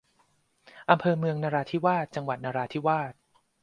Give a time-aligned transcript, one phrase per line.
[0.89, 3.13] อำเภอเมืองนราธิวาส จังหวัดนราธิวาส